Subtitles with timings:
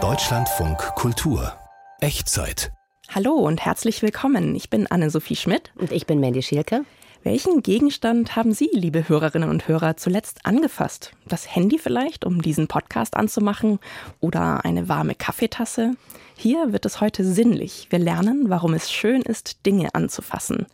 [0.00, 1.52] Deutschlandfunk Kultur
[2.00, 2.70] Echtzeit.
[3.08, 4.54] Hallo und herzlich willkommen.
[4.54, 5.72] Ich bin Anne-Sophie Schmidt.
[5.74, 6.84] Und ich bin Mandy Schielke.
[7.24, 11.10] Welchen Gegenstand haben Sie, liebe Hörerinnen und Hörer, zuletzt angefasst?
[11.26, 13.80] Das Handy vielleicht, um diesen Podcast anzumachen?
[14.20, 15.96] Oder eine warme Kaffeetasse?
[16.40, 17.88] Hier wird es heute sinnlich.
[17.90, 20.66] Wir lernen, warum es schön ist, Dinge anzufassen.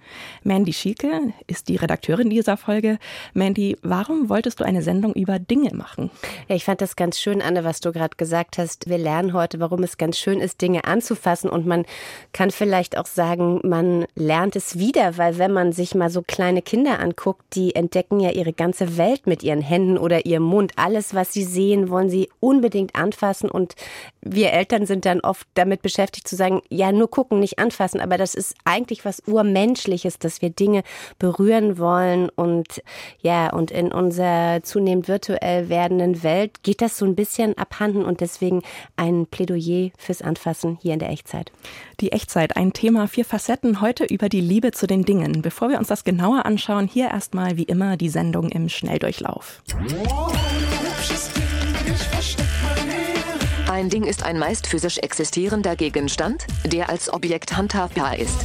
[0.43, 2.99] Mandy Schieke ist die Redakteurin dieser Folge.
[3.33, 6.11] Mandy, warum wolltest du eine Sendung über Dinge machen?
[6.49, 8.91] Ja, ich fand das ganz schön, Anne, was du gerade gesagt hast.
[8.91, 11.49] Wir lernen heute, warum es ganz schön ist, Dinge anzufassen.
[11.49, 11.87] Und man
[12.35, 16.61] kann vielleicht auch sagen, man lernt es wieder, weil wenn man sich mal so kleine
[16.61, 20.73] Kinder anguckt, die entdecken ja ihre ganze Welt mit ihren Händen oder ihrem Mund.
[20.77, 23.51] Alles, was sie sehen, wollen sie unbedingt anfassen.
[23.51, 23.77] Und
[24.21, 28.19] wir Eltern sind dann oft damit beschäftigt zu sagen, ja, nur gucken, nicht anfassen, aber
[28.19, 30.83] das ist eigentlich was urmenschliches, dass wir Dinge
[31.19, 32.83] berühren wollen und
[33.21, 38.21] ja, und in unserer zunehmend virtuell werdenden Welt geht das so ein bisschen abhanden und
[38.21, 38.63] deswegen
[38.97, 41.53] ein Plädoyer fürs Anfassen hier in der Echtzeit.
[42.01, 45.43] Die Echtzeit, ein Thema, vier Facetten, heute über die Liebe zu den Dingen.
[45.43, 49.63] Bevor wir uns das genauer anschauen, hier erstmal wie immer die Sendung im Schnelldurchlauf.
[53.75, 58.39] Ein Ding ist ein meist physisch existierender Gegenstand, der als Objekt handhabbar ist.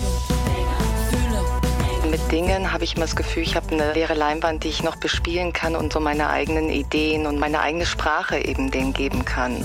[2.10, 4.96] Mit Dingen habe ich immer das Gefühl, ich habe eine leere Leinwand, die ich noch
[4.96, 9.64] bespielen kann und so meine eigenen Ideen und meine eigene Sprache eben denen geben kann.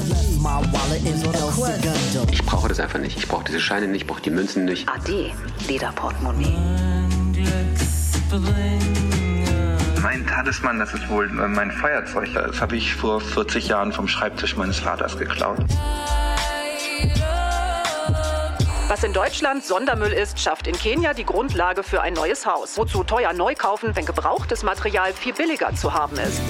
[2.30, 3.16] Ich brauche das einfach nicht.
[3.16, 4.86] Ich brauche diese Scheine nicht, ich brauche die Münzen nicht.
[4.86, 5.32] AD,
[5.66, 6.52] Lederportemonnaie.
[10.04, 12.28] Mein Talisman, das ist wohl mein Feuerzeug.
[12.34, 15.56] Das habe ich vor 40 Jahren vom Schreibtisch meines Vaters geklaut.
[18.86, 22.76] Was in Deutschland Sondermüll ist, schafft in Kenia die Grundlage für ein neues Haus.
[22.76, 26.42] Wozu teuer neu kaufen, wenn gebrauchtes Material viel billiger zu haben ist?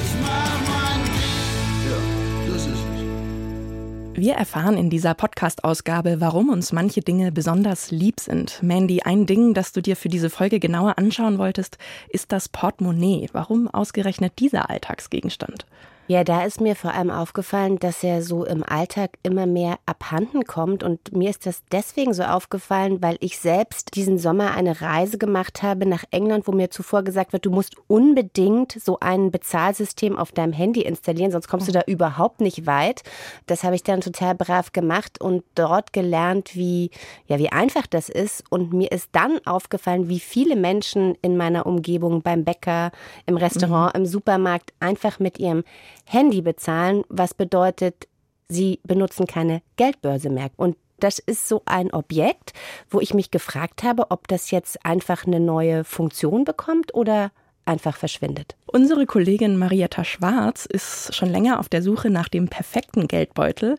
[4.17, 8.63] Wir erfahren in dieser Podcast-Ausgabe, warum uns manche Dinge besonders lieb sind.
[8.63, 13.29] Mandy, ein Ding, das du dir für diese Folge genauer anschauen wolltest, ist das Portemonnaie.
[13.33, 15.67] Warum ausgerechnet dieser Alltagsgegenstand?
[16.07, 20.45] Ja, da ist mir vor allem aufgefallen, dass er so im Alltag immer mehr abhanden
[20.45, 20.83] kommt.
[20.83, 25.63] Und mir ist das deswegen so aufgefallen, weil ich selbst diesen Sommer eine Reise gemacht
[25.63, 30.31] habe nach England, wo mir zuvor gesagt wird, du musst unbedingt so ein Bezahlsystem auf
[30.31, 33.03] deinem Handy installieren, sonst kommst du da überhaupt nicht weit.
[33.47, 36.91] Das habe ich dann total brav gemacht und dort gelernt, wie,
[37.29, 38.45] ja, wie einfach das ist.
[38.51, 42.93] Und mir ist dann aufgefallen, wie viele Menschen in meiner Umgebung beim Bäcker,
[43.25, 44.03] im Restaurant, mhm.
[44.03, 45.65] im Supermarkt einfach mit ihrem
[46.05, 48.09] Handy bezahlen, was bedeutet,
[48.49, 50.51] sie benutzen keine Geldbörse mehr.
[50.57, 52.53] Und das ist so ein Objekt,
[52.89, 57.31] wo ich mich gefragt habe, ob das jetzt einfach eine neue Funktion bekommt oder
[57.67, 58.57] einfach verschwindet.
[58.67, 63.77] Unsere Kollegin Marietta Schwarz ist schon länger auf der Suche nach dem perfekten Geldbeutel.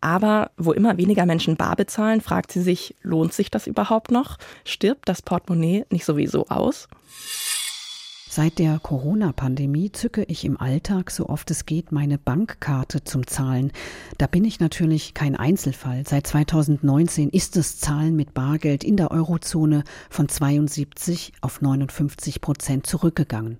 [0.00, 4.38] Aber wo immer weniger Menschen bar bezahlen, fragt sie sich, lohnt sich das überhaupt noch?
[4.64, 6.88] Stirbt das Portemonnaie nicht sowieso aus?
[8.36, 13.72] Seit der Corona-Pandemie zücke ich im Alltag, so oft es geht, meine Bankkarte zum Zahlen.
[14.18, 16.04] Da bin ich natürlich kein Einzelfall.
[16.06, 22.86] Seit 2019 ist das Zahlen mit Bargeld in der Eurozone von 72 auf 59 Prozent
[22.86, 23.56] zurückgegangen.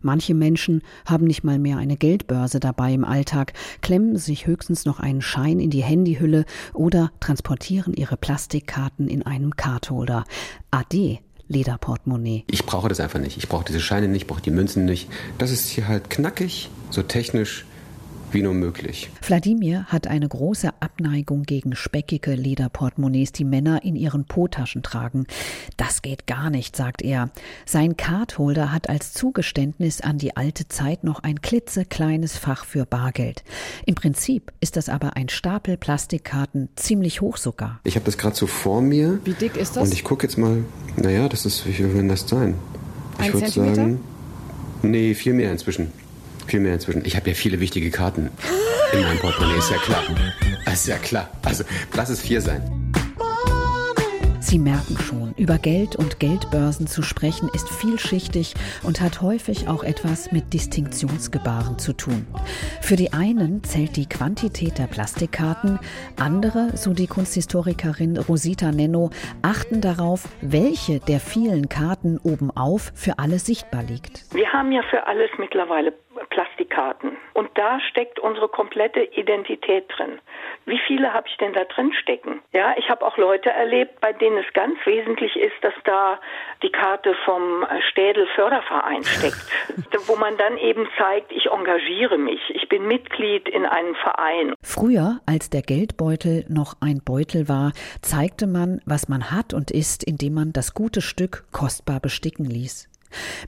[0.00, 3.52] Manche Menschen haben nicht mal mehr eine Geldbörse dabei im Alltag,
[3.82, 9.56] klemmen sich höchstens noch einen Schein in die Handyhülle oder transportieren ihre Plastikkarten in einem
[9.56, 10.24] Cardholder.
[10.70, 11.18] Ade
[11.50, 12.44] Lederportemonnaie.
[12.46, 13.36] Ich brauche das einfach nicht.
[13.36, 15.08] Ich brauche diese Scheine nicht, ich brauche die Münzen nicht.
[15.36, 17.66] Das ist hier halt knackig, so technisch
[18.32, 19.10] wie nur möglich.
[19.22, 25.26] Wladimir hat eine große Abneigung gegen speckige Lederportemonnaies, die Männer in ihren Po-Taschen tragen.
[25.76, 27.30] Das geht gar nicht, sagt er.
[27.66, 33.44] Sein Cardholder hat als Zugeständnis an die alte Zeit noch ein klitzekleines Fach für Bargeld.
[33.86, 37.80] Im Prinzip ist das aber ein Stapel Plastikkarten, ziemlich hoch sogar.
[37.84, 39.20] Ich habe das gerade so vor mir.
[39.24, 39.88] Wie dick ist das?
[39.88, 40.64] Und ich gucke jetzt mal,
[40.96, 42.54] naja, das ist, wie viel will das sein?
[43.22, 44.00] Ich würde sagen,
[44.82, 45.92] nee, viel mehr inzwischen.
[46.50, 47.04] Viel mehr inzwischen.
[47.04, 48.28] Ich habe ja viele wichtige Karten
[48.92, 50.02] in meinem Portemonnaie, ist ja klar.
[50.66, 51.30] Ist ja klar.
[51.42, 51.62] Also,
[51.94, 52.79] lass es vier sein.
[54.50, 59.84] Sie merken schon, über Geld und Geldbörsen zu sprechen ist vielschichtig und hat häufig auch
[59.84, 62.26] etwas mit Distinktionsgebaren zu tun.
[62.82, 65.78] Für die einen zählt die Quantität der Plastikkarten,
[66.18, 69.10] andere, so die Kunsthistorikerin Rosita Nenno,
[69.42, 74.34] achten darauf, welche der vielen Karten obenauf für alle sichtbar liegt.
[74.34, 75.92] Wir haben ja für alles mittlerweile
[76.30, 77.16] Plastikkarten.
[77.34, 80.20] Und da steckt unsere komplette Identität drin.
[80.66, 82.40] Wie viele habe ich denn da drin stecken?
[82.52, 86.20] Ja, ich habe auch Leute erlebt, bei denen es ganz wesentlich ist, dass da
[86.62, 89.46] die Karte vom Städel Förderverein steckt,
[90.06, 94.54] wo man dann eben zeigt, ich engagiere mich, ich bin Mitglied in einem Verein.
[94.62, 97.72] Früher, als der Geldbeutel noch ein Beutel war,
[98.02, 102.88] zeigte man, was man hat und ist, indem man das gute Stück kostbar besticken ließ.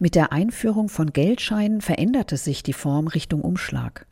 [0.00, 4.06] Mit der Einführung von Geldscheinen veränderte sich die Form Richtung Umschlag.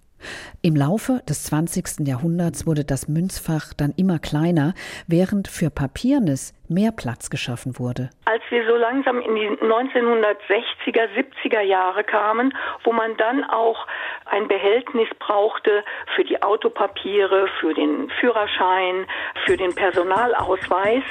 [0.63, 2.07] Im Laufe des 20.
[2.07, 4.75] Jahrhunderts wurde das Münzfach dann immer kleiner,
[5.07, 8.11] während für Papiernis mehr Platz geschaffen wurde.
[8.25, 13.87] Als wir so langsam in die 1960er, 70er Jahre kamen, wo man dann auch
[14.27, 15.85] ein Behältnis brauchte
[16.15, 19.07] für die Autopapiere, für den Führerschein,
[19.45, 21.03] für den Personalausweis,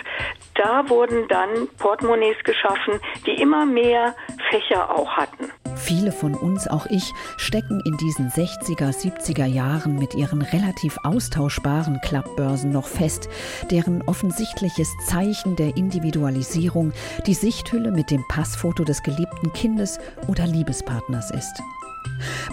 [0.55, 4.15] da wurden dann Portemonnaies geschaffen, die immer mehr
[4.49, 5.51] Fächer auch hatten.
[5.75, 11.99] Viele von uns, auch ich, stecken in diesen 60er, 70er Jahren mit ihren relativ austauschbaren
[12.01, 13.29] Klappbörsen noch fest,
[13.71, 16.91] deren offensichtliches Zeichen der Individualisierung
[17.25, 21.61] die Sichthülle mit dem Passfoto des geliebten Kindes oder Liebespartners ist.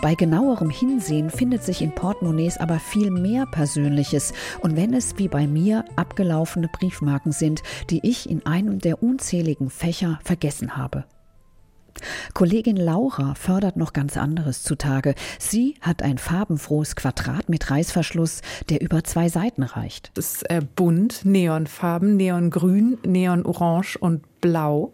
[0.03, 5.29] Bei genauerem Hinsehen findet sich in Portemonnaies aber viel mehr Persönliches und wenn es wie
[5.29, 11.05] bei mir abgelaufene Briefmarken sind, die ich in einem der unzähligen Fächer vergessen habe.
[12.35, 15.15] Kollegin Laura fördert noch ganz anderes zutage.
[15.39, 20.11] Sie hat ein farbenfrohes Quadrat mit Reißverschluss, der über zwei Seiten reicht.
[20.15, 24.93] Das ist äh, bunt, Neonfarben, Neongrün, Neonorange und Blau.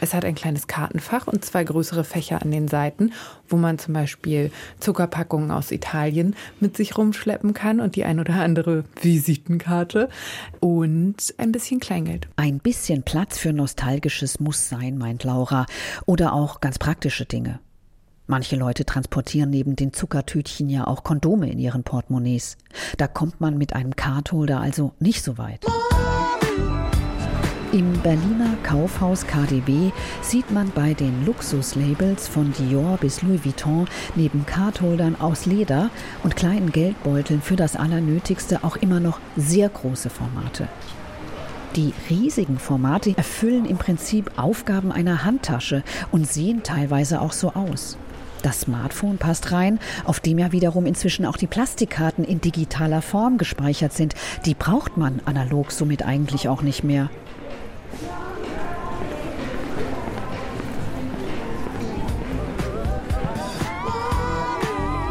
[0.00, 3.12] Es hat ein kleines Kartenfach und zwei größere Fächer an den Seiten,
[3.48, 8.34] wo man zum Beispiel Zuckerpackungen aus Italien mit sich rumschleppen kann und die ein oder
[8.34, 10.08] andere Visitenkarte
[10.60, 12.28] und ein bisschen Kleingeld.
[12.36, 15.66] Ein bisschen Platz für Nostalgisches muss sein, meint Laura.
[16.06, 17.60] Oder auch ganz praktische Dinge.
[18.30, 22.58] Manche Leute transportieren neben den Zuckertütchen ja auch Kondome in ihren Portemonnaies.
[22.98, 25.64] Da kommt man mit einem Cardholder also nicht so weit.
[27.70, 29.90] Im Berliner Kaufhaus KDW
[30.22, 33.86] sieht man bei den Luxuslabels von Dior bis Louis Vuitton
[34.16, 35.90] neben Cardholdern aus Leder
[36.22, 40.66] und kleinen Geldbeuteln für das Allernötigste auch immer noch sehr große Formate.
[41.76, 47.98] Die riesigen Formate erfüllen im Prinzip Aufgaben einer Handtasche und sehen teilweise auch so aus.
[48.40, 53.36] Das Smartphone passt rein, auf dem ja wiederum inzwischen auch die Plastikkarten in digitaler Form
[53.36, 54.14] gespeichert sind.
[54.46, 57.10] Die braucht man analog somit eigentlich auch nicht mehr.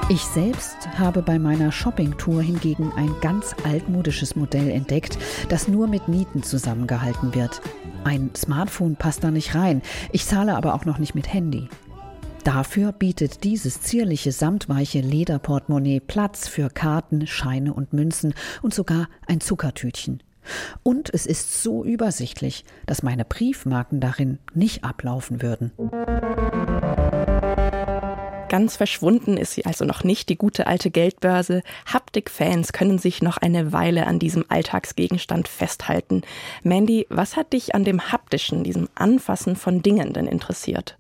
[0.10, 5.18] Ich selbst habe bei meiner Shoppingtour hingegen ein ganz altmodisches Modell entdeckt,
[5.50, 7.62] das nur mit Nieten zusammengehalten wird.
[8.06, 9.82] Ein Smartphone passt da nicht rein,
[10.14, 11.68] ich zahle aber auch noch nicht mit Handy.
[12.46, 19.42] Dafür bietet dieses zierliche samtweiche Lederportemonnaie Platz für Karten, Scheine und Münzen und sogar ein
[19.42, 20.24] Zuckertütchen.
[20.84, 25.72] Und es ist so übersichtlich, dass meine Briefmarken darin nicht ablaufen würden.
[28.50, 31.64] Ganz verschwunden ist sie also noch nicht, die gute alte Geldbörse.
[31.86, 36.22] Haptik-Fans können sich noch eine Weile an diesem Alltagsgegenstand festhalten.
[36.64, 40.98] Mandy, was hat dich an dem haptischen, diesem Anfassen von Dingen denn interessiert?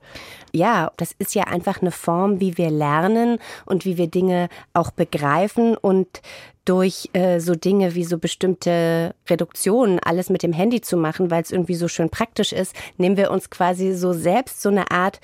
[0.51, 4.91] Ja, das ist ja einfach eine Form, wie wir lernen und wie wir Dinge auch
[4.91, 6.21] begreifen und
[6.65, 11.41] durch äh, so Dinge wie so bestimmte Reduktionen alles mit dem Handy zu machen, weil
[11.43, 15.21] es irgendwie so schön praktisch ist, nehmen wir uns quasi so selbst so eine Art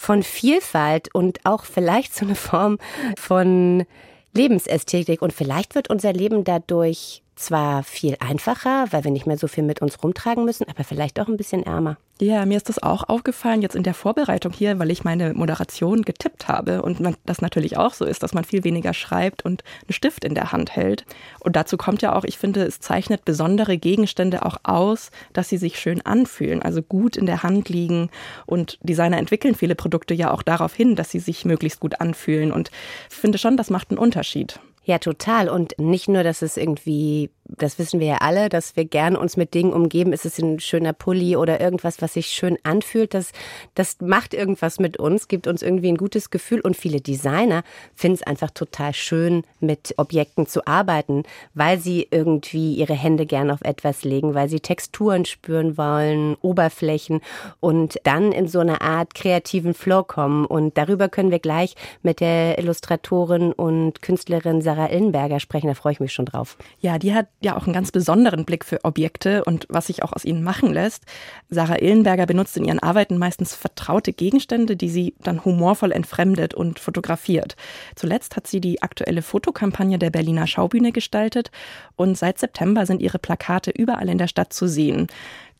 [0.00, 2.78] von Vielfalt und auch vielleicht so eine Form
[3.18, 3.84] von
[4.32, 5.20] Lebensästhetik.
[5.20, 9.64] Und vielleicht wird unser Leben dadurch zwar viel einfacher, weil wir nicht mehr so viel
[9.64, 11.96] mit uns rumtragen müssen, aber vielleicht auch ein bisschen ärmer.
[12.20, 16.02] Ja, mir ist das auch aufgefallen jetzt in der Vorbereitung hier, weil ich meine Moderation
[16.02, 19.64] getippt habe und man, das natürlich auch so ist, dass man viel weniger schreibt und
[19.84, 21.06] einen Stift in der Hand hält.
[21.38, 25.56] Und dazu kommt ja auch, ich finde, es zeichnet besondere Gegenstände auch aus, dass sie
[25.56, 28.10] sich schön anfühlen, also gut in der Hand liegen.
[28.44, 32.52] Und Designer entwickeln viele Produkte ja auch darauf hin, dass sie sich möglichst gut anfühlen.
[32.52, 32.70] Und
[33.08, 34.60] ich finde schon, das macht einen Unterschied.
[34.84, 35.48] Ja, total.
[35.48, 39.36] Und nicht nur, dass es irgendwie, das wissen wir ja alle, dass wir gern uns
[39.36, 40.12] mit Dingen umgeben.
[40.12, 43.14] Ist es ein schöner Pulli oder irgendwas, was sich schön anfühlt?
[43.14, 43.32] Das,
[43.74, 46.60] das macht irgendwas mit uns, gibt uns irgendwie ein gutes Gefühl.
[46.60, 47.62] Und viele Designer
[47.94, 53.50] finden es einfach total schön, mit Objekten zu arbeiten, weil sie irgendwie ihre Hände gern
[53.50, 57.20] auf etwas legen, weil sie Texturen spüren wollen, Oberflächen
[57.60, 60.46] und dann in so eine Art kreativen Flow kommen.
[60.46, 65.68] Und darüber können wir gleich mit der Illustratorin und Künstlerin Sarah Illenberger sprechen.
[65.68, 66.56] Da freue ich mich schon drauf.
[66.80, 70.12] Ja, die hat ja auch einen ganz besonderen Blick für Objekte und was sich auch
[70.12, 71.04] aus ihnen machen lässt.
[71.48, 76.78] Sarah Illenberger benutzt in ihren Arbeiten meistens vertraute Gegenstände, die sie dann humorvoll entfremdet und
[76.78, 77.56] fotografiert.
[77.96, 81.50] Zuletzt hat sie die aktuelle Fotokampagne der Berliner Schaubühne gestaltet
[81.96, 85.06] und seit September sind ihre Plakate überall in der Stadt zu sehen.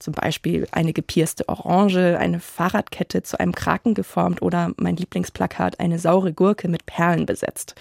[0.00, 5.98] Zum Beispiel eine gepierste Orange, eine Fahrradkette zu einem Kraken geformt oder mein Lieblingsplakat eine
[5.98, 7.74] saure Gurke mit Perlen besetzt.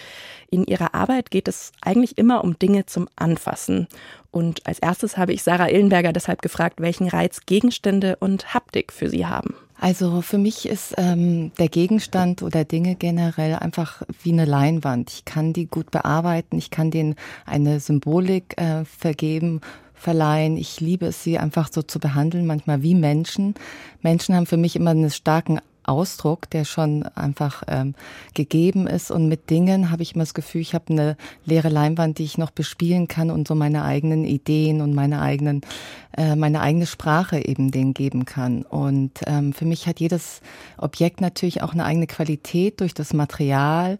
[0.52, 3.88] In ihrer Arbeit geht es eigentlich immer um Dinge zum Anfassen.
[4.32, 9.10] Und als erstes habe ich Sarah Illenberger deshalb gefragt, welchen Reiz Gegenstände und Haptik für
[9.10, 9.56] sie haben.
[9.80, 15.10] Also für mich ist ähm, der Gegenstand oder Dinge generell einfach wie eine Leinwand.
[15.10, 19.62] Ich kann die gut bearbeiten, ich kann denen eine Symbolik äh, vergeben
[20.00, 20.58] verleihen.
[20.58, 23.54] Ich liebe es, sie einfach so zu behandeln, manchmal wie Menschen.
[24.02, 27.96] Menschen haben für mich immer einen starken Ausdruck, der schon einfach ähm,
[28.36, 29.12] gegeben ist.
[29.12, 32.38] Und mit Dingen habe ich immer das Gefühl, ich habe eine leere Leinwand, die ich
[32.38, 35.62] noch bespielen kann und so meine eigenen Ideen und meine eigenen,
[36.16, 38.62] äh, meine eigene Sprache eben denen geben kann.
[38.62, 40.42] Und ähm, für mich hat jedes
[40.78, 43.98] Objekt natürlich auch eine eigene Qualität durch das Material.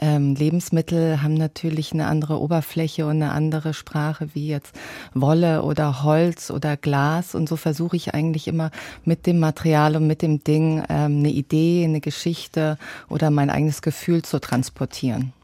[0.00, 4.74] Ähm, Lebensmittel haben natürlich eine andere Oberfläche und eine andere Sprache wie jetzt
[5.12, 7.34] Wolle oder Holz oder Glas.
[7.34, 8.70] Und so versuche ich eigentlich immer
[9.04, 12.78] mit dem Material und mit dem Ding ähm, eine Idee, eine Geschichte
[13.10, 15.34] oder mein eigenes Gefühl zu transportieren.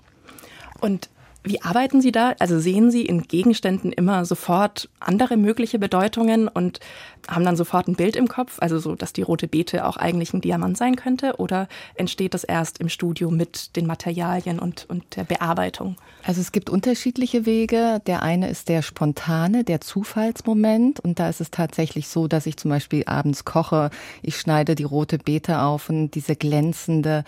[0.81, 1.11] Und
[1.47, 2.35] wie arbeiten Sie da?
[2.41, 6.81] Also sehen Sie in Gegenständen immer sofort andere mögliche Bedeutungen und
[7.29, 10.35] haben dann sofort ein Bild im Kopf, also so, dass die rote Beete auch eigentlich
[10.35, 11.37] ein Diamant sein könnte?
[11.39, 15.97] Oder entsteht das erst im Studio mit den Materialien und, und der Bearbeitung?
[16.25, 18.01] Also es gibt unterschiedliche Wege.
[18.07, 20.99] Der eine ist der spontane, der Zufallsmoment.
[20.99, 23.91] Und da ist es tatsächlich so, dass ich zum Beispiel abends koche,
[24.23, 27.25] ich schneide die rote Beete auf und diese glänzende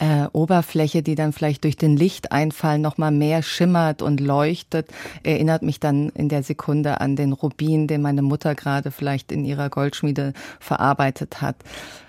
[0.00, 4.88] äh, Oberfläche, die dann vielleicht durch den Lichteinfall noch mal mehr schimmert und leuchtet,
[5.22, 9.44] erinnert mich dann in der Sekunde an den Rubin, den meine Mutter gerade vielleicht in
[9.44, 11.56] ihrer Goldschmiede verarbeitet hat.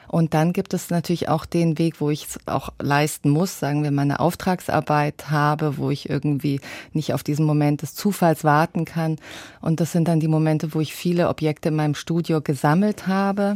[0.07, 3.83] Und dann gibt es natürlich auch den Weg, wo ich es auch leisten muss, sagen
[3.83, 6.59] wir mal eine Auftragsarbeit habe, wo ich irgendwie
[6.91, 9.17] nicht auf diesen Moment des Zufalls warten kann.
[9.61, 13.55] Und das sind dann die Momente, wo ich viele Objekte in meinem Studio gesammelt habe.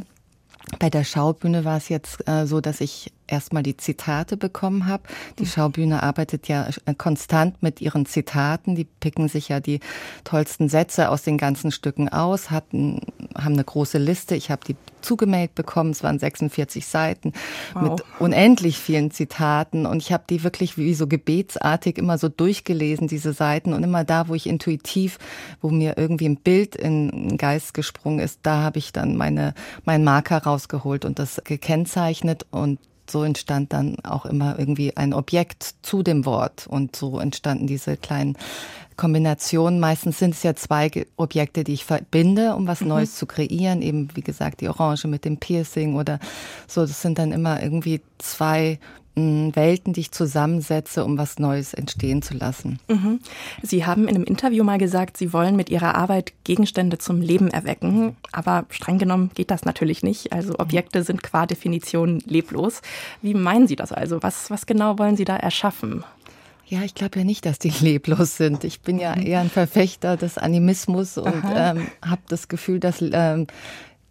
[0.79, 5.03] Bei der Schaubühne war es jetzt äh, so, dass ich erstmal die Zitate bekommen habe.
[5.39, 5.47] Die mhm.
[5.47, 8.75] Schaubühne arbeitet ja äh, konstant mit ihren Zitaten.
[8.75, 9.79] Die picken sich ja die
[10.23, 13.01] tollsten Sätze aus den ganzen Stücken aus, hatten,
[13.35, 14.35] haben eine große Liste.
[14.35, 15.91] Ich habe die zugemailt bekommen.
[15.91, 17.33] Es waren 46 Seiten
[17.73, 17.83] wow.
[17.83, 19.85] mit unendlich vielen Zitaten.
[19.85, 23.73] Und ich habe die wirklich wie so gebetsartig immer so durchgelesen, diese Seiten.
[23.73, 25.19] Und immer da, wo ich intuitiv,
[25.61, 29.53] wo mir irgendwie ein Bild in den Geist gesprungen ist, da habe ich dann meine,
[29.85, 32.45] meinen Marker rausgeholt und das gekennzeichnet.
[32.51, 37.67] Und so entstand dann auch immer irgendwie ein Objekt zu dem Wort und so entstanden
[37.67, 38.37] diese kleinen
[38.97, 39.79] Kombinationen.
[39.79, 42.89] Meistens sind es ja zwei Objekte, die ich verbinde, um was mhm.
[42.89, 43.81] Neues zu kreieren.
[43.81, 46.19] Eben, wie gesagt, die Orange mit dem Piercing oder
[46.67, 46.81] so.
[46.81, 48.79] Das sind dann immer irgendwie zwei
[49.15, 52.79] Welten, die ich zusammensetze, um was Neues entstehen zu lassen.
[52.87, 53.19] Mhm.
[53.61, 57.49] Sie haben in einem Interview mal gesagt, Sie wollen mit Ihrer Arbeit Gegenstände zum Leben
[57.49, 58.15] erwecken.
[58.31, 60.33] Aber streng genommen geht das natürlich nicht.
[60.33, 62.81] Also Objekte sind qua Definition leblos.
[63.21, 64.21] Wie meinen Sie das also?
[64.21, 66.03] Was, was genau wollen Sie da erschaffen?
[66.67, 68.63] Ja, ich glaube ja nicht, dass die leblos sind.
[68.63, 69.25] Ich bin ja mhm.
[69.25, 73.47] eher ein Verfechter des Animismus und ähm, habe das Gefühl, dass ähm,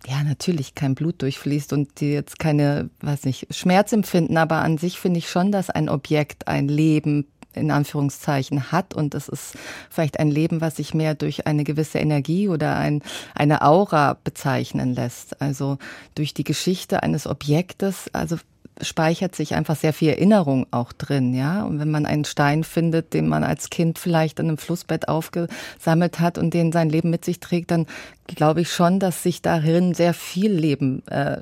[0.07, 4.79] ja, natürlich kein Blut durchfließt und die jetzt keine, weiß nicht, Schmerz empfinden, aber an
[4.79, 9.57] sich finde ich schon, dass ein Objekt ein Leben in Anführungszeichen hat und es ist
[9.89, 13.03] vielleicht ein Leben, was sich mehr durch eine gewisse Energie oder ein,
[13.35, 15.41] eine Aura bezeichnen lässt.
[15.41, 15.79] Also
[16.15, 18.37] durch die Geschichte eines Objektes, also
[18.81, 21.63] speichert sich einfach sehr viel Erinnerung auch drin, ja.
[21.65, 26.21] Und wenn man einen Stein findet, den man als Kind vielleicht in einem Flussbett aufgesammelt
[26.21, 27.87] hat und den sein Leben mit sich trägt, dann
[28.27, 31.39] glaube ich schon, dass sich darin sehr viel Leben äh,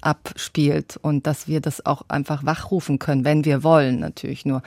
[0.00, 4.62] abspielt und dass wir das auch einfach wachrufen können, wenn wir wollen, natürlich nur.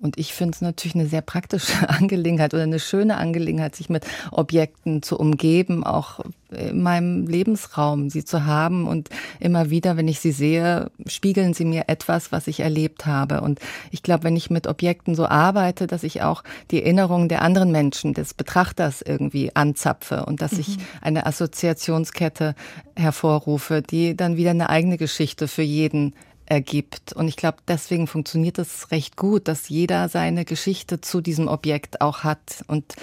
[0.00, 4.04] Und ich finde es natürlich eine sehr praktische Angelegenheit oder eine schöne Angelegenheit, sich mit
[4.30, 6.20] Objekten zu umgeben, auch
[6.52, 8.86] in meinem Lebensraum sie zu haben.
[8.86, 13.40] Und immer wieder, wenn ich sie sehe, spiegeln sie mir etwas, was ich erlebt habe.
[13.40, 17.42] Und ich glaube, wenn ich mit Objekten so arbeite, dass ich auch die Erinnerungen der
[17.42, 20.60] anderen Menschen, des Betrachters irgendwie anzapfe und dass mhm.
[20.60, 22.54] ich eine Assoziationskette
[22.96, 26.14] hervorrufe, die dann wieder eine eigene Geschichte für jeden
[26.46, 27.12] ergibt.
[27.12, 32.00] Und ich glaube, deswegen funktioniert es recht gut, dass jeder seine Geschichte zu diesem Objekt
[32.00, 32.64] auch hat.
[32.66, 32.94] Und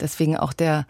[0.00, 0.86] deswegen auch der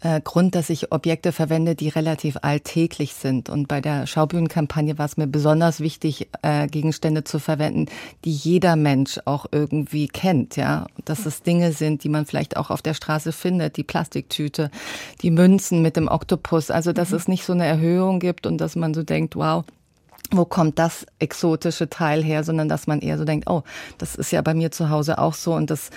[0.00, 3.48] äh, Grund, dass ich Objekte verwende, die relativ alltäglich sind.
[3.48, 7.86] Und bei der Schaubühnenkampagne war es mir besonders wichtig, äh, Gegenstände zu verwenden,
[8.24, 10.56] die jeder Mensch auch irgendwie kennt.
[10.56, 14.70] Ja, dass es Dinge sind, die man vielleicht auch auf der Straße findet, die Plastiktüte,
[15.22, 16.70] die Münzen mit dem Oktopus.
[16.70, 17.16] Also dass mhm.
[17.16, 19.64] es nicht so eine Erhöhung gibt und dass man so denkt, wow,
[20.30, 23.62] wo kommt das exotische Teil her, sondern dass man eher so denkt, oh,
[23.98, 25.90] das ist ja bei mir zu Hause auch so und das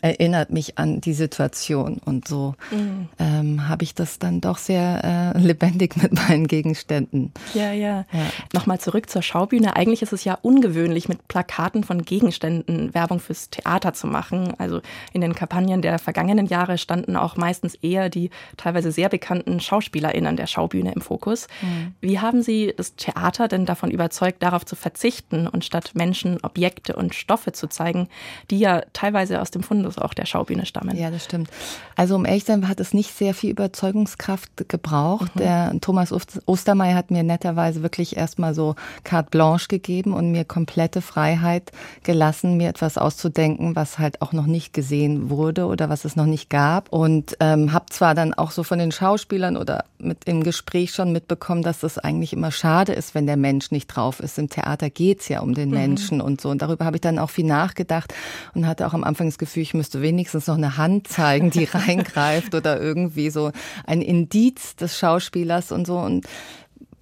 [0.00, 3.08] erinnert mich an die Situation und so mhm.
[3.18, 7.32] ähm, habe ich das dann doch sehr äh, lebendig mit meinen Gegenständen.
[7.54, 8.26] Ja, ja, ja.
[8.52, 9.76] Nochmal zurück zur Schaubühne.
[9.76, 14.54] Eigentlich ist es ja ungewöhnlich, mit Plakaten von Gegenständen Werbung fürs Theater zu machen.
[14.58, 14.80] Also
[15.12, 20.36] in den Kampagnen der vergangenen Jahre standen auch meistens eher die teilweise sehr bekannten SchauspielerInnen
[20.36, 21.46] der Schaubühne im Fokus.
[21.60, 21.94] Mhm.
[22.00, 26.96] Wie haben Sie das Theater denn davon überzeugt, darauf zu verzichten und statt Menschen Objekte
[26.96, 28.08] und Stoffe zu zeigen,
[28.50, 30.96] die ja teilweise aus dem Fundus auch der Schaubühne stammen.
[30.96, 31.48] Ja, das stimmt.
[31.96, 35.34] Also um ehrlich zu sein, hat es nicht sehr viel Überzeugungskraft gebraucht.
[35.36, 35.38] Mhm.
[35.40, 36.12] Der Thomas
[36.46, 42.56] Ostermeier hat mir netterweise wirklich erstmal so carte blanche gegeben und mir komplette Freiheit gelassen,
[42.56, 46.50] mir etwas auszudenken, was halt auch noch nicht gesehen wurde oder was es noch nicht
[46.50, 46.88] gab.
[46.90, 51.12] Und ähm, habe zwar dann auch so von den Schauspielern oder mit im Gespräch schon
[51.12, 54.38] mitbekommen, dass das eigentlich immer schade ist, wenn der Mensch nicht drauf ist.
[54.38, 55.74] Im Theater geht's ja um den mhm.
[55.74, 56.50] Menschen und so.
[56.50, 58.12] Und darüber habe ich dann auch viel nachgedacht
[58.54, 61.64] und hatte auch am Anfang das Gefühl, ich müsste wenigstens noch eine Hand zeigen, die
[61.72, 63.50] reingreift oder irgendwie so
[63.84, 66.26] ein Indiz des Schauspielers und so und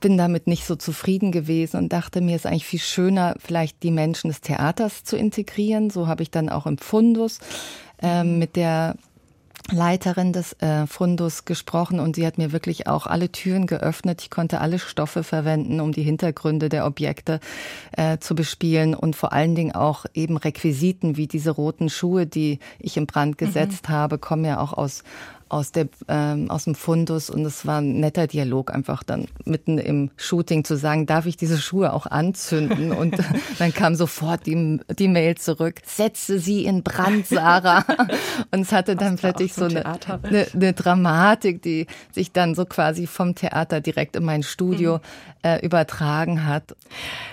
[0.00, 3.82] bin damit nicht so zufrieden gewesen und dachte mir, es ist eigentlich viel schöner, vielleicht
[3.82, 5.90] die Menschen des Theaters zu integrieren.
[5.90, 7.38] So habe ich dann auch im Fundus
[8.00, 8.97] ähm, mit der
[9.72, 14.22] Leiterin des äh, Fundus gesprochen und sie hat mir wirklich auch alle Türen geöffnet.
[14.22, 17.40] Ich konnte alle Stoffe verwenden, um die Hintergründe der Objekte
[17.92, 22.58] äh, zu bespielen und vor allen Dingen auch eben Requisiten wie diese roten Schuhe, die
[22.78, 23.46] ich im Brand mhm.
[23.46, 23.92] gesetzt mhm.
[23.92, 25.02] habe, kommen ja auch aus
[25.50, 29.78] aus, der, ähm, aus dem Fundus und es war ein netter Dialog, einfach dann mitten
[29.78, 32.92] im Shooting zu sagen, darf ich diese Schuhe auch anzünden?
[32.92, 33.16] Und
[33.59, 37.85] dann kam sofort die, die Mail zurück, setze sie in Brand, Sarah.
[38.52, 39.85] Und es hatte dann plötzlich so eine,
[40.23, 45.00] eine, eine, Dramatik, die sich dann so quasi vom Theater direkt in mein Studio mhm.
[45.42, 46.76] äh, übertragen hat.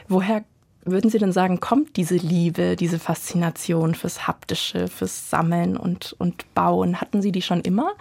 [0.07, 0.43] Woher
[0.87, 6.53] würden Sie denn sagen, kommt diese Liebe, diese Faszination fürs Haptische, fürs Sammeln und, und
[6.53, 6.99] Bauen?
[6.99, 7.91] Hatten Sie die schon immer?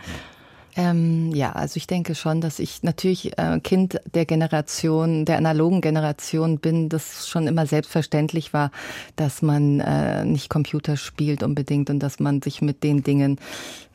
[0.79, 5.81] Ähm, ja, also ich denke schon, dass ich natürlich äh, Kind der Generation, der analogen
[5.81, 8.71] Generation bin, das schon immer selbstverständlich war,
[9.17, 13.39] dass man äh, nicht Computer spielt unbedingt und dass man sich mit den Dingen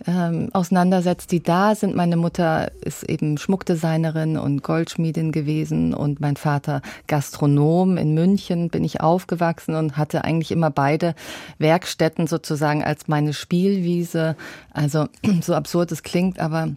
[0.08, 1.96] ähm, auseinandersetzt, die da sind.
[1.96, 7.98] Meine Mutter ist eben Schmuckdesignerin und Goldschmiedin gewesen und mein Vater Gastronom.
[7.98, 11.14] In München bin ich aufgewachsen und hatte eigentlich immer beide
[11.60, 14.36] Werkstätten sozusagen als meine Spielwiese.
[14.74, 15.08] Also
[15.42, 16.71] so absurd es klingt, aber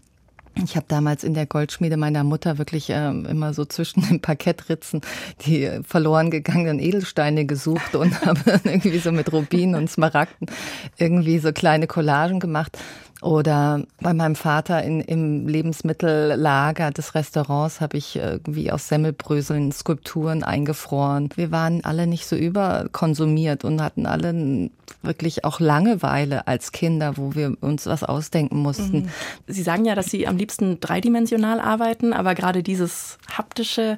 [0.63, 5.01] ich habe damals in der Goldschmiede meiner Mutter wirklich äh, immer so zwischen den Parkettritzen
[5.47, 10.49] die verloren gegangenen Edelsteine gesucht und habe irgendwie so mit Rubinen und Smaragden
[10.99, 12.79] irgendwie so kleine Collagen gemacht.
[13.25, 20.45] Oder bei meinem Vater in, im Lebensmittellager des Restaurants habe ich irgendwie aus Semmelbröseln Skulpturen
[20.45, 21.31] eingefroren.
[21.35, 24.69] Wir waren alle nicht so überkonsumiert und hatten alle
[25.01, 29.05] wirklich auch Langeweile als Kinder, wo wir uns was ausdenken mussten.
[29.05, 29.09] Mhm.
[29.47, 33.97] Sie sagen ja, dass Sie am liebsten dreidimensional arbeiten, aber gerade dieses haptische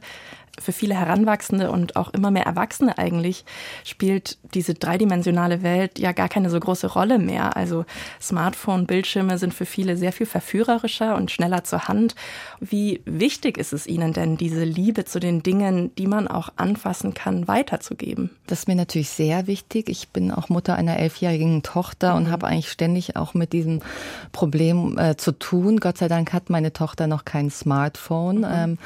[0.59, 3.45] für viele Heranwachsende und auch immer mehr Erwachsene eigentlich
[3.85, 7.57] spielt diese dreidimensionale Welt ja gar keine so große Rolle mehr.
[7.57, 7.85] Also
[8.21, 12.15] Smartphone, Bildschirme sind für viele sehr viel verführerischer und schneller zur Hand.
[12.61, 17.15] Wie wichtig ist es Ihnen denn, diese Liebe zu den Dingen, die man auch anfassen
[17.15, 18.31] kann, weiterzugeben?
[18.47, 19.89] Das ist mir natürlich sehr wichtig.
[19.89, 22.17] Ich bin auch Mutter einer elfjährigen Tochter mhm.
[22.17, 23.81] und habe eigentlich ständig auch mit diesem
[24.33, 25.79] Problem äh, zu tun.
[25.81, 28.39] Gott sei Dank hat meine Tochter noch kein Smartphone.
[28.39, 28.47] Mhm.
[28.51, 28.79] Ähm,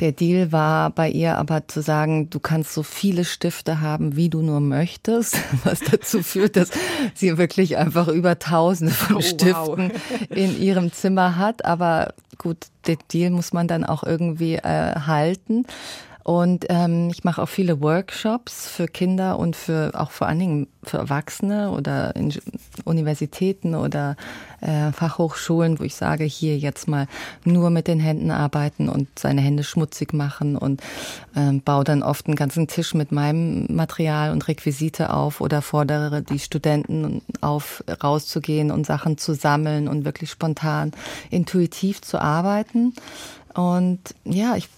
[0.00, 4.28] der Deal war bei ihr aber zu sagen, du kannst so viele Stifte haben, wie
[4.28, 6.70] du nur möchtest, was dazu führt, dass
[7.14, 10.30] sie wirklich einfach über Tausende von oh, Stiften wow.
[10.30, 11.64] in ihrem Zimmer hat.
[11.64, 15.64] Aber gut, den Deal muss man dann auch irgendwie äh, halten.
[16.24, 20.66] Und ähm, ich mache auch viele Workshops für Kinder und für auch vor allen Dingen
[20.82, 22.32] für Erwachsene oder in
[22.84, 24.16] Universitäten oder
[24.62, 27.08] äh, Fachhochschulen, wo ich sage, hier jetzt mal
[27.44, 30.82] nur mit den Händen arbeiten und seine Hände schmutzig machen und
[31.36, 36.22] ähm, baue dann oft einen ganzen Tisch mit meinem Material und Requisite auf oder fordere
[36.22, 40.92] die Studenten auf, rauszugehen und Sachen zu sammeln und wirklich spontan,
[41.28, 42.94] intuitiv zu arbeiten.
[43.52, 44.70] Und ja, ich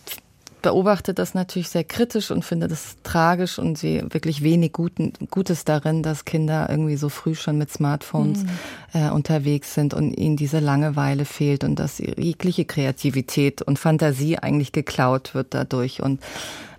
[0.62, 5.64] beobachte das natürlich sehr kritisch und finde das tragisch und sehe wirklich wenig Guten, Gutes
[5.64, 8.48] darin, dass Kinder irgendwie so früh schon mit Smartphones mhm.
[8.92, 14.72] äh, unterwegs sind und ihnen diese Langeweile fehlt und dass jegliche Kreativität und Fantasie eigentlich
[14.72, 16.02] geklaut wird dadurch.
[16.02, 16.20] Und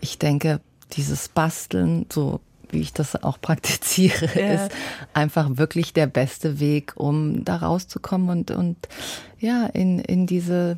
[0.01, 0.59] ich denke,
[0.93, 4.65] dieses Basteln, so wie ich das auch praktiziere, ja.
[4.65, 4.71] ist
[5.13, 8.77] einfach wirklich der beste Weg, um da rauszukommen und, und
[9.39, 10.77] ja, in, in diese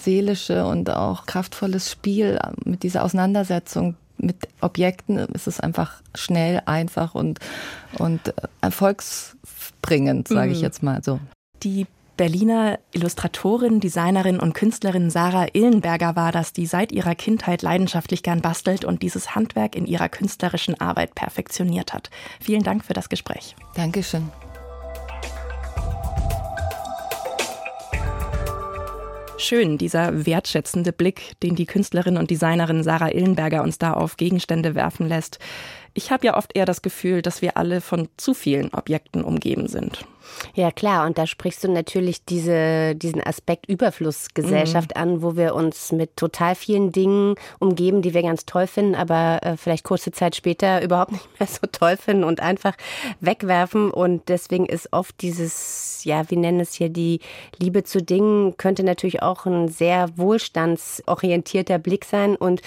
[0.00, 7.14] seelische und auch kraftvolles Spiel mit dieser Auseinandersetzung mit Objekten ist es einfach schnell, einfach
[7.14, 7.38] und,
[7.98, 10.64] und erfolgsbringend, sage ich mhm.
[10.64, 11.20] jetzt mal so.
[11.62, 18.22] Die Berliner Illustratorin, Designerin und Künstlerin Sarah Illenberger war das, die seit ihrer Kindheit leidenschaftlich
[18.22, 22.10] gern bastelt und dieses Handwerk in ihrer künstlerischen Arbeit perfektioniert hat.
[22.38, 23.56] Vielen Dank für das Gespräch.
[23.74, 24.28] Dankeschön.
[29.40, 34.74] Schön, dieser wertschätzende Blick, den die Künstlerin und Designerin Sarah Illenberger uns da auf Gegenstände
[34.74, 35.38] werfen lässt.
[35.94, 39.66] Ich habe ja oft eher das Gefühl, dass wir alle von zu vielen Objekten umgeben
[39.66, 40.04] sind.
[40.54, 41.06] Ja, klar.
[41.06, 45.02] Und da sprichst du natürlich diese, diesen Aspekt Überflussgesellschaft mhm.
[45.02, 49.40] an, wo wir uns mit total vielen Dingen umgeben, die wir ganz toll finden, aber
[49.42, 52.74] äh, vielleicht kurze Zeit später überhaupt nicht mehr so toll finden und einfach
[53.20, 53.90] wegwerfen.
[53.90, 57.20] Und deswegen ist oft dieses, ja, wir nennen es hier die
[57.58, 62.36] Liebe zu Dingen, könnte natürlich auch ein sehr wohlstandsorientierter Blick sein.
[62.36, 62.62] Und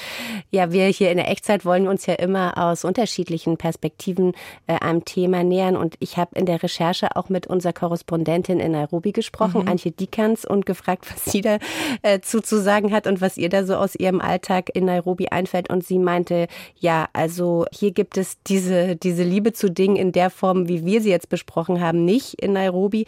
[0.51, 4.33] ja, wir hier in der Echtzeit wollen uns ja immer aus unterschiedlichen Perspektiven
[4.67, 5.75] äh, einem Thema nähern.
[5.75, 9.67] Und ich habe in der Recherche auch mit unserer Korrespondentin in Nairobi gesprochen, mhm.
[9.67, 11.57] Antje Dikans, und gefragt, was sie da
[12.01, 15.29] äh, zu, zu sagen hat und was ihr da so aus ihrem Alltag in Nairobi
[15.29, 15.69] einfällt.
[15.69, 16.47] Und sie meinte,
[16.79, 21.01] ja, also hier gibt es diese, diese Liebe zu Dingen in der Form, wie wir
[21.01, 23.05] sie jetzt besprochen haben, nicht in Nairobi.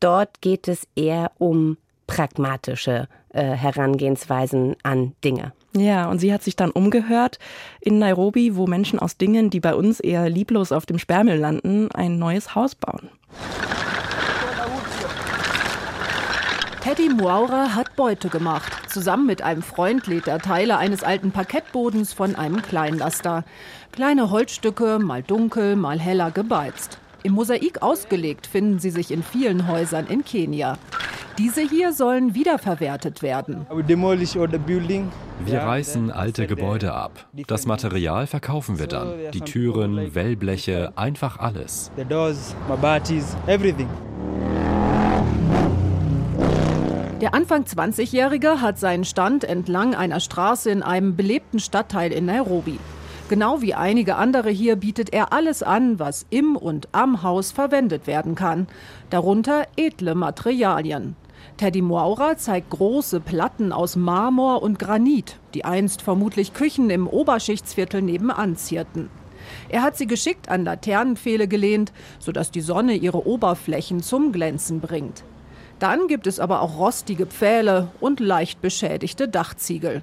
[0.00, 5.52] Dort geht es eher um pragmatische äh, Herangehensweisen an Dinge.
[5.76, 7.38] Ja, und sie hat sich dann umgehört
[7.80, 11.90] in Nairobi, wo Menschen aus Dingen, die bei uns eher lieblos auf dem Sperrmüll landen,
[11.92, 13.10] ein neues Haus bauen.
[16.80, 18.70] Teddy Muaura hat Beute gemacht.
[18.90, 23.44] Zusammen mit einem Freund lädt er Teile eines alten Parkettbodens von einem Kleinlaster.
[23.90, 26.98] Kleine Holzstücke, mal dunkel, mal heller gebeizt.
[27.26, 30.76] Im Mosaik ausgelegt finden sie sich in vielen Häusern in Kenia.
[31.38, 33.66] Diese hier sollen wiederverwertet werden.
[35.46, 37.26] Wir reißen alte Gebäude ab.
[37.46, 39.14] Das Material verkaufen wir dann.
[39.32, 41.90] Die Türen, Wellbleche, einfach alles.
[41.96, 42.04] Der
[47.32, 52.78] Anfang 20-Jährige hat seinen Stand entlang einer Straße in einem belebten Stadtteil in Nairobi.
[53.30, 58.06] Genau wie einige andere hier bietet er alles an, was im und am Haus verwendet
[58.06, 58.66] werden kann.
[59.08, 61.16] Darunter edle Materialien.
[61.56, 68.02] Teddy Moaura zeigt große Platten aus Marmor und Granit, die einst vermutlich Küchen im Oberschichtsviertel
[68.02, 69.08] nebenan zierten.
[69.70, 75.24] Er hat sie geschickt an Laternenpfähle gelehnt, sodass die Sonne ihre Oberflächen zum Glänzen bringt.
[75.78, 80.02] Dann gibt es aber auch rostige Pfähle und leicht beschädigte Dachziegel.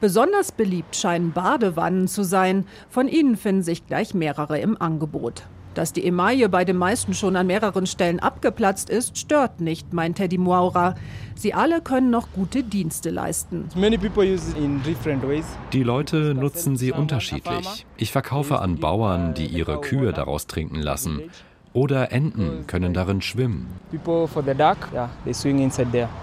[0.00, 2.66] Besonders beliebt scheinen Badewannen zu sein.
[2.88, 5.44] Von ihnen finden sich gleich mehrere im Angebot.
[5.74, 10.16] Dass die Emaille bei den meisten schon an mehreren Stellen abgeplatzt ist, stört nicht, meint
[10.16, 10.96] Teddy Moura.
[11.36, 13.68] Sie alle können noch gute Dienste leisten.
[15.72, 17.86] Die Leute nutzen sie unterschiedlich.
[17.96, 21.30] Ich verkaufe an Bauern, die ihre Kühe daraus trinken lassen.
[21.72, 23.68] Oder Enten können darin schwimmen.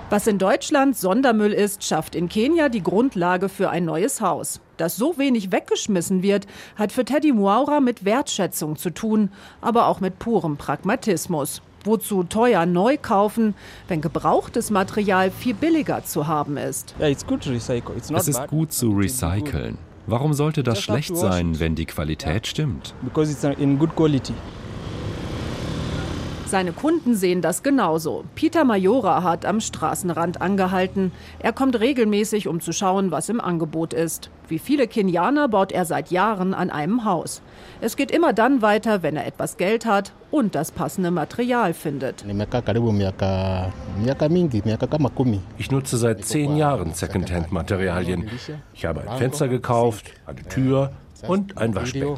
[0.10, 4.60] Was in Deutschland Sondermüll ist, schafft in Kenia die Grundlage für ein neues Haus.
[4.76, 9.30] Dass so wenig weggeschmissen wird, hat für Teddy Muaura mit Wertschätzung zu tun,
[9.62, 11.62] aber auch mit purem Pragmatismus.
[11.86, 13.56] Wozu teuer neu kaufen,
[13.88, 16.94] wenn gebrauchtes Material viel billiger zu haben ist?
[17.00, 19.78] Es ist gut zu recyceln.
[20.06, 22.94] Warum sollte das schlecht sein, wenn die Qualität stimmt?
[26.50, 28.24] Seine Kunden sehen das genauso.
[28.36, 31.12] Peter Majora hat am Straßenrand angehalten.
[31.40, 34.30] Er kommt regelmäßig, um zu schauen, was im Angebot ist.
[34.48, 37.42] Wie viele Kenianer baut er seit Jahren an einem Haus.
[37.82, 42.24] Es geht immer dann weiter, wenn er etwas Geld hat und das passende Material findet.
[45.58, 48.30] Ich nutze seit zehn Jahren Secondhand-Materialien.
[48.74, 50.94] Ich habe ein Fenster gekauft, eine Tür
[51.28, 52.16] und ein Waschbecken.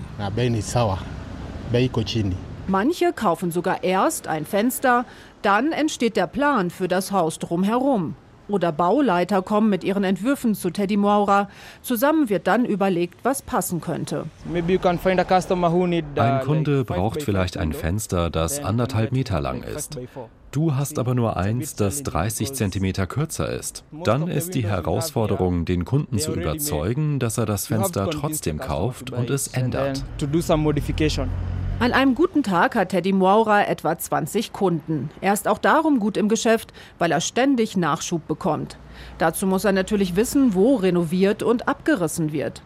[2.70, 5.06] Manche kaufen sogar erst ein Fenster,
[5.42, 8.16] dann entsteht der Plan für das Haus drumherum.
[8.48, 11.50] oder Bauleiter kommen mit ihren Entwürfen zu Teddy Moura.
[11.84, 14.26] Zusammen wird dann überlegt, was passen könnte.
[16.16, 20.00] Ein Kunde braucht vielleicht ein Fenster, das anderthalb Meter lang ist.
[20.50, 23.84] Du hast aber nur eins, das 30 Zentimeter kürzer ist.
[24.04, 29.30] Dann ist die Herausforderung, den Kunden zu überzeugen, dass er das Fenster trotzdem kauft und
[29.30, 30.04] es ändert.
[31.82, 35.10] An einem guten Tag hat Teddy Moura etwa 20 Kunden.
[35.22, 38.78] Er ist auch darum gut im Geschäft, weil er ständig Nachschub bekommt.
[39.18, 42.62] Dazu muss er natürlich wissen, wo renoviert und abgerissen wird.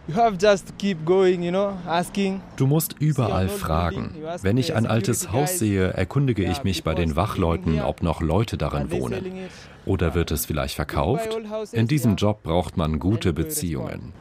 [2.56, 4.16] Du musst überall fragen.
[4.42, 8.58] Wenn ich ein altes Haus sehe, erkundige ich mich bei den Wachleuten, ob noch Leute
[8.58, 9.48] darin wohnen.
[9.86, 11.38] Oder wird es vielleicht verkauft?
[11.72, 14.12] In diesem Job braucht man gute Beziehungen.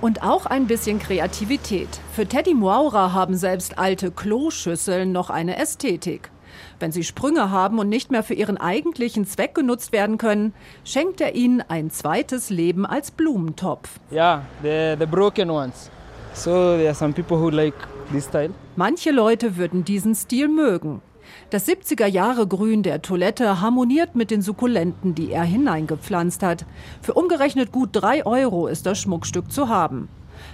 [0.00, 1.88] Und auch ein bisschen Kreativität.
[2.12, 6.30] Für Teddy Moura haben selbst alte Kloschüsseln noch eine Ästhetik.
[6.78, 11.20] Wenn sie Sprünge haben und nicht mehr für ihren eigentlichen Zweck genutzt werden können, schenkt
[11.20, 13.98] er ihnen ein zweites Leben als Blumentopf.
[14.12, 15.90] Ja, yeah, the, the broken ones.
[16.32, 17.74] So there are some people who like
[18.12, 18.50] this style.
[18.76, 21.02] Manche Leute würden diesen Stil mögen.
[21.50, 26.66] Das 70er Jahre Grün der Toilette harmoniert mit den Sukkulenten, die er hineingepflanzt hat.
[27.00, 30.08] Für umgerechnet gut drei Euro ist das Schmuckstück zu haben.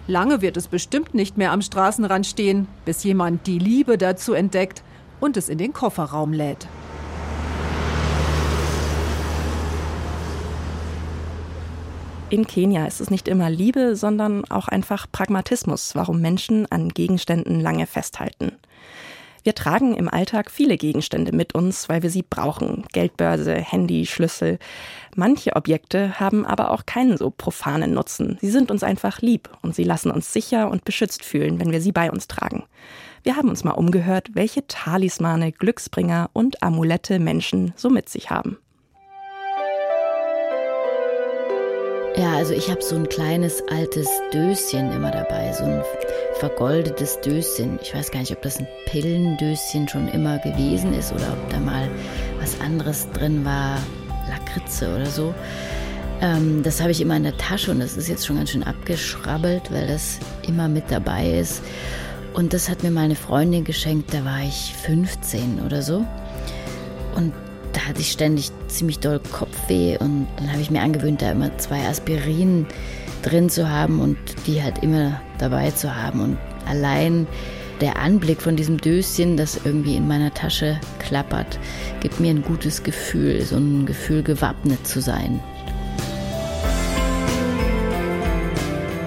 [0.06, 4.82] Lange wird es bestimmt nicht mehr am Straßenrand stehen, bis jemand die Liebe dazu entdeckt
[5.20, 6.68] und es in den Kofferraum lädt.
[12.30, 17.60] In Kenia ist es nicht immer Liebe, sondern auch einfach Pragmatismus, warum Menschen an Gegenständen
[17.60, 18.52] lange festhalten.
[19.44, 22.84] Wir tragen im Alltag viele Gegenstände mit uns, weil wir sie brauchen.
[22.94, 24.58] Geldbörse, Handy, Schlüssel.
[25.16, 28.38] Manche Objekte haben aber auch keinen so profanen Nutzen.
[28.40, 31.82] Sie sind uns einfach lieb und sie lassen uns sicher und beschützt fühlen, wenn wir
[31.82, 32.64] sie bei uns tragen.
[33.22, 38.56] Wir haben uns mal umgehört, welche Talismane, Glücksbringer und Amulette Menschen so mit sich haben.
[42.16, 45.82] Ja, also ich habe so ein kleines altes Döschen immer dabei, so ein
[46.38, 47.80] vergoldetes Döschen.
[47.82, 51.58] Ich weiß gar nicht, ob das ein Pillendöschen schon immer gewesen ist oder ob da
[51.58, 51.88] mal
[52.38, 53.78] was anderes drin war,
[54.28, 55.34] Lakritze oder so.
[56.20, 58.62] Ähm, das habe ich immer in der Tasche und das ist jetzt schon ganz schön
[58.62, 61.62] abgeschrabbelt, weil das immer mit dabei ist.
[62.32, 66.06] Und das hat mir meine Freundin geschenkt, da war ich 15 oder so.
[67.16, 67.32] Und
[67.74, 71.56] da hatte ich ständig ziemlich doll Kopfweh und dann habe ich mir angewöhnt, da immer
[71.58, 72.66] zwei Aspirin
[73.22, 76.20] drin zu haben und die halt immer dabei zu haben.
[76.20, 77.26] Und allein
[77.80, 81.58] der Anblick von diesem Döschen, das irgendwie in meiner Tasche klappert,
[82.00, 85.40] gibt mir ein gutes Gefühl, so ein Gefühl, gewappnet zu sein.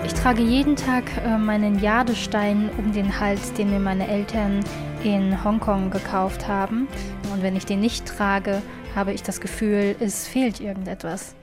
[0.06, 4.60] Ich trage jeden Tag äh, meinen Jadestein um den Hals, den mir meine Eltern
[5.04, 6.88] in Hongkong gekauft haben.
[7.34, 8.62] Und wenn ich den nicht trage,
[8.96, 11.36] habe ich das Gefühl, es fehlt irgendetwas.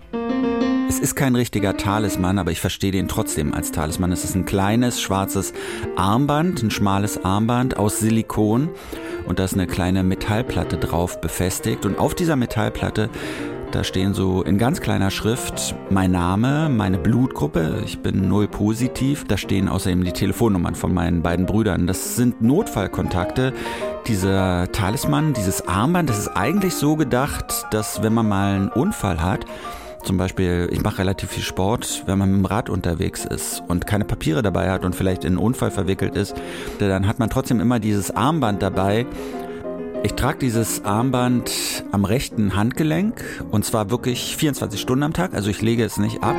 [0.89, 4.13] Es ist kein richtiger Talisman, aber ich verstehe den trotzdem als Talisman.
[4.13, 5.53] Es ist ein kleines schwarzes
[5.97, 8.71] Armband, ein schmales Armband aus Silikon
[9.27, 13.11] und da ist eine kleine Metallplatte drauf befestigt und auf dieser Metallplatte
[13.75, 17.83] da stehen so in ganz kleiner Schrift mein Name, meine Blutgruppe.
[17.85, 19.25] Ich bin null positiv.
[19.27, 21.89] Da stehen außerdem die Telefonnummern von meinen beiden Brüdern.
[21.89, 23.53] Das sind Notfallkontakte.
[24.07, 29.21] Dieser Talisman, dieses Armband, das ist eigentlich so gedacht, dass wenn man mal einen Unfall
[29.21, 29.45] hat,
[30.05, 33.87] zum Beispiel, ich mache relativ viel Sport, wenn man mit dem Rad unterwegs ist und
[33.87, 36.35] keine Papiere dabei hat und vielleicht in einen Unfall verwickelt ist,
[36.79, 39.07] dann hat man trotzdem immer dieses Armband dabei.
[40.05, 45.49] Ich trage dieses Armband am rechten Handgelenk und zwar wirklich 24 Stunden am Tag, also
[45.49, 46.37] ich lege es nicht ab.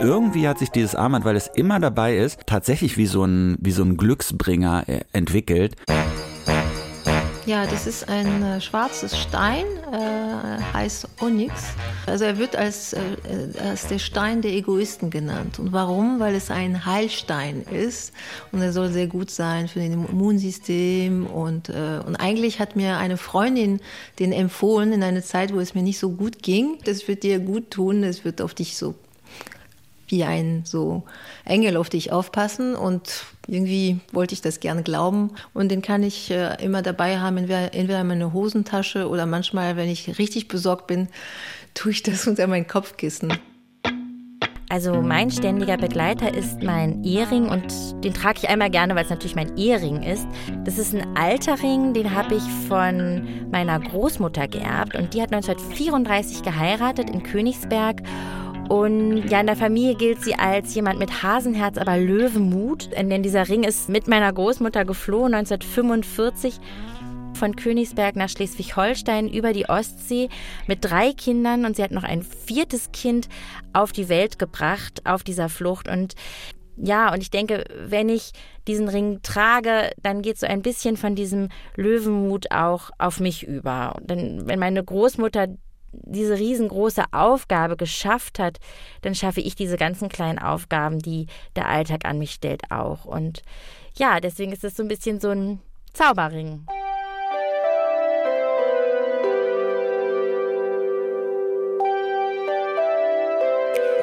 [0.00, 3.70] Irgendwie hat sich dieses Armband, weil es immer dabei ist, tatsächlich wie so ein, wie
[3.70, 5.76] so ein Glücksbringer äh, entwickelt.
[7.46, 11.52] Ja, das ist ein äh, schwarzes Stein, äh, heißt Onyx.
[12.06, 13.00] Also er wird als, äh,
[13.62, 15.58] als der Stein der Egoisten genannt.
[15.58, 16.20] Und warum?
[16.20, 18.12] Weil es ein Heilstein ist
[18.52, 21.26] und er soll sehr gut sein für das Immunsystem.
[21.26, 23.80] Und, äh, und eigentlich hat mir eine Freundin
[24.18, 26.78] den empfohlen in einer Zeit, wo es mir nicht so gut ging.
[26.84, 28.94] Das wird dir gut tun, es wird auf dich so
[30.10, 31.04] wie ein so
[31.44, 36.30] Engel auf dich aufpassen und irgendwie wollte ich das gerne glauben und den kann ich
[36.30, 40.86] äh, immer dabei haben, entweder, entweder in meine Hosentasche oder manchmal, wenn ich richtig besorgt
[40.86, 41.08] bin,
[41.74, 43.32] tue ich das unter mein Kopfkissen.
[44.70, 49.10] Also mein ständiger Begleiter ist mein Ehering und den trage ich einmal gerne, weil es
[49.10, 50.28] natürlich mein Ehering ist.
[50.64, 55.32] Das ist ein alter Ring, den habe ich von meiner Großmutter geerbt und die hat
[55.32, 58.00] 1934 geheiratet in Königsberg
[58.70, 62.90] und ja, in der Familie gilt sie als jemand mit Hasenherz, aber Löwenmut.
[62.92, 66.60] Denn dieser Ring ist mit meiner Großmutter geflohen 1945
[67.34, 70.28] von Königsberg nach Schleswig-Holstein über die Ostsee
[70.68, 73.28] mit drei Kindern und sie hat noch ein viertes Kind
[73.72, 75.88] auf die Welt gebracht auf dieser Flucht.
[75.88, 76.14] Und
[76.76, 78.30] ja, und ich denke, wenn ich
[78.68, 83.96] diesen Ring trage, dann geht so ein bisschen von diesem Löwenmut auch auf mich über.
[84.00, 85.48] Denn wenn meine Großmutter
[85.92, 88.58] diese riesengroße Aufgabe geschafft hat,
[89.02, 91.26] dann schaffe ich diese ganzen kleinen Aufgaben, die
[91.56, 93.04] der Alltag an mich stellt, auch.
[93.04, 93.42] Und
[93.96, 95.60] ja, deswegen ist es so ein bisschen so ein
[95.92, 96.66] Zauberring.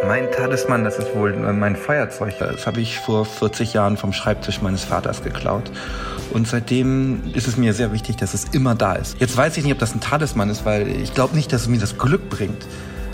[0.05, 2.35] Mein Talisman, das ist wohl mein Feuerzeug.
[2.39, 5.69] Das habe ich vor 40 Jahren vom Schreibtisch meines Vaters geklaut.
[6.37, 9.19] Und seitdem ist es mir sehr wichtig, dass es immer da ist.
[9.19, 11.67] Jetzt weiß ich nicht, ob das ein Talisman ist, weil ich glaube nicht, dass es
[11.67, 12.63] mir das Glück bringt.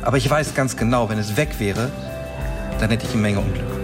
[0.02, 1.90] Aber ich weiß ganz genau, wenn es weg wäre,
[2.82, 3.83] dann hätte ich eine Menge Unglück.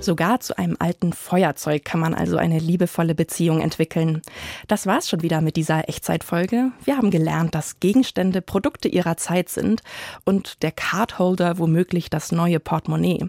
[0.00, 4.22] Sogar zu einem alten Feuerzeug kann man also eine liebevolle Beziehung entwickeln.
[4.66, 6.72] Das war's schon wieder mit dieser Echtzeitfolge.
[6.84, 9.82] Wir haben gelernt, dass Gegenstände Produkte ihrer Zeit sind
[10.24, 13.28] und der Cardholder womöglich das neue Portemonnaie.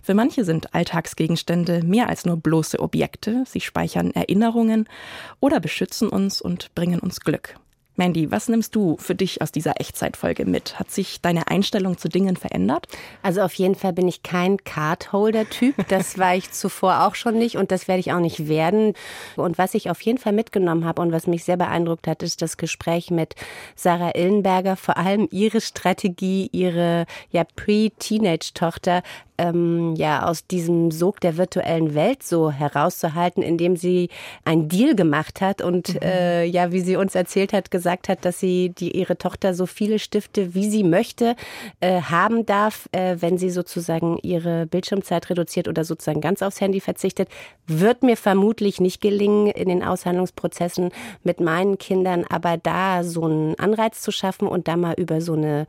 [0.00, 3.42] Für manche sind Alltagsgegenstände mehr als nur bloße Objekte.
[3.46, 4.88] Sie speichern Erinnerungen
[5.40, 7.56] oder beschützen uns und bringen uns Glück.
[7.96, 10.78] Mandy, was nimmst du für dich aus dieser Echtzeitfolge mit?
[10.78, 12.86] Hat sich deine Einstellung zu Dingen verändert?
[13.22, 15.74] Also auf jeden Fall bin ich kein Cardholder-Typ.
[15.88, 18.94] Das war ich zuvor auch schon nicht und das werde ich auch nicht werden.
[19.36, 22.40] Und was ich auf jeden Fall mitgenommen habe und was mich sehr beeindruckt hat, ist
[22.40, 23.34] das Gespräch mit
[23.76, 24.76] Sarah Illenberger.
[24.76, 29.02] Vor allem ihre Strategie, ihre ja, Pre-Teenage-Tochter
[29.36, 34.08] ähm, ja aus diesem Sog der virtuellen Welt so herauszuhalten, indem sie
[34.44, 36.00] einen Deal gemacht hat und mhm.
[36.02, 39.66] äh, ja, wie sie uns erzählt hat, gesagt hat, dass sie die ihre Tochter so
[39.66, 41.36] viele Stifte, wie sie möchte,
[41.80, 46.80] äh, haben darf, äh, wenn sie sozusagen ihre Bildschirmzeit reduziert oder sozusagen ganz aufs Handy
[46.80, 47.28] verzichtet,
[47.66, 50.90] wird mir vermutlich nicht gelingen in den Aushandlungsprozessen
[51.24, 55.34] mit meinen Kindern, aber da so einen Anreiz zu schaffen und da mal über so
[55.34, 55.66] eine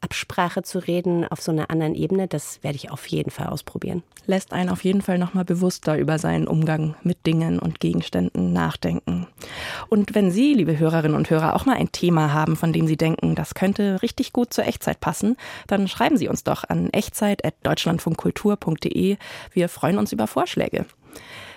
[0.00, 4.02] Absprache zu reden auf so einer anderen Ebene, das werde ich auf jeden Fall ausprobieren.
[4.26, 9.26] Lässt einen auf jeden Fall nochmal bewusster über seinen Umgang mit Dingen und Gegenständen nachdenken.
[9.90, 12.96] Und wenn Sie, liebe Hörerinnen und Hörer, auch mal ein Thema haben, von dem Sie
[12.96, 15.36] denken, das könnte richtig gut zur Echtzeit passen,
[15.66, 19.16] dann schreiben Sie uns doch an echtzeit.deutschlandfunkkultur.de.
[19.52, 20.86] Wir freuen uns über Vorschläge.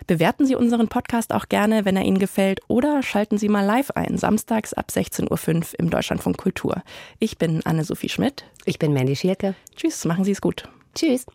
[0.06, 3.92] Bewerten Sie unseren Podcast auch gerne, wenn er Ihnen gefällt, oder schalten Sie mal live
[3.92, 5.40] ein, samstags ab 16.05 Uhr
[5.80, 6.82] im Deutschlandfunk Kultur.
[7.20, 8.46] Ich bin Anne-Sophie Schmidt.
[8.66, 9.56] Ich bin Mandy Schielke.
[9.76, 10.70] Tschüss, machen Sie es gut.
[10.96, 11.26] Tschüss.